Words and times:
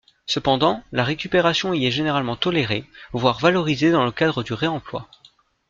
Cependant, 0.25 0.81
la 0.91 1.03
récupération 1.03 1.73
y 1.75 1.85
est 1.85 1.91
généralement 1.91 2.35
tolérée, 2.35 2.89
voire 3.13 3.37
valorisée 3.37 3.91
dans 3.91 4.03
le 4.03 4.11
cadre 4.11 4.41
du 4.41 4.53
réemploi. 4.53 5.07